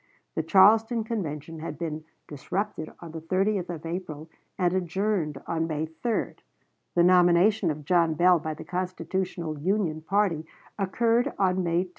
The 0.33 0.41
Charleston 0.41 1.03
Convention 1.03 1.59
had 1.59 1.77
been 1.77 2.05
disrupted 2.27 2.91
on 3.01 3.11
the 3.11 3.21
30th 3.21 3.69
of 3.69 3.85
April, 3.85 4.31
and 4.57 4.73
adjourned 4.73 5.37
on 5.45 5.67
May 5.67 5.85
3; 5.85 6.33
the 6.95 7.03
nomination 7.03 7.69
of 7.69 7.85
John 7.85 8.15
Bell 8.15 8.39
by 8.39 8.55
the 8.55 8.63
Constitutional 8.65 9.59
Union 9.59 10.01
party 10.01 10.47
occurred 10.79 11.31
on 11.37 11.61
May 11.63 11.83
10. 11.83 11.89